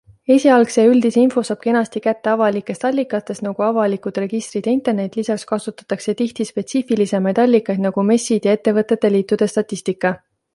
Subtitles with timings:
[0.35, 5.45] Esialgse ja üldise info saab kenasti kätte avalikest allikatest nagu avalikud registrid ja internet, lisaks
[5.53, 10.15] kasutatakse tihti spetsiifilisemaid allikaid nagu messid ja ettevõtete liitude statistika.